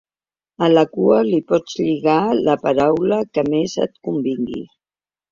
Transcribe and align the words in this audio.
A 0.65 0.67
la 0.75 0.83
cua 0.93 1.17
li 1.25 1.41
pots 1.51 1.75
lligar 1.81 2.15
la 2.47 2.55
paraula 2.63 3.19
que 3.37 3.43
més 3.51 3.75
et 3.85 3.93
convingui. 4.09 4.63